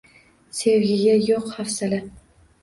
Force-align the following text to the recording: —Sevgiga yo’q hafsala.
—Sevgiga 0.59 1.17
yo’q 1.27 1.45
hafsala. 1.59 2.01